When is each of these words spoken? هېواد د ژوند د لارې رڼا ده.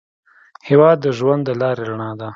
هېواد 0.67 0.97
د 1.01 1.07
ژوند 1.17 1.41
د 1.45 1.49
لارې 1.61 1.83
رڼا 1.89 2.09
ده. 2.19 2.29